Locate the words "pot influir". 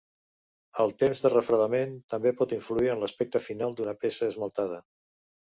2.39-2.91